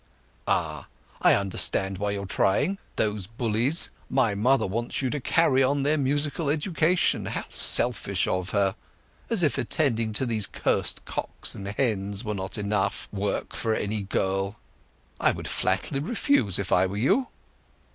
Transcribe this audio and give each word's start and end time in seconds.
"Ah! 0.47 0.87
I 1.21 1.35
understand 1.35 1.99
why 1.99 2.09
you 2.09 2.23
are 2.23 2.25
trying—those 2.25 3.27
bullies! 3.27 3.91
My 4.09 4.33
mother 4.33 4.65
wants 4.65 5.03
you 5.03 5.11
to 5.11 5.19
carry 5.19 5.61
on 5.61 5.83
their 5.83 5.95
musical 5.95 6.49
education. 6.49 7.27
How 7.27 7.43
selfish 7.51 8.27
of 8.27 8.49
her! 8.49 8.73
As 9.29 9.43
if 9.43 9.59
attending 9.59 10.11
to 10.13 10.25
these 10.25 10.47
curst 10.47 11.05
cocks 11.05 11.53
and 11.53 11.67
hens 11.67 12.21
here 12.23 12.29
were 12.29 12.33
not 12.33 12.57
enough 12.57 13.09
work 13.11 13.53
for 13.55 13.75
any 13.75 14.01
girl. 14.01 14.55
I 15.19 15.31
would 15.33 15.47
flatly 15.47 15.99
refuse, 15.99 16.57
if 16.57 16.71
I 16.71 16.87
were 16.87 16.97
you." 16.97 17.27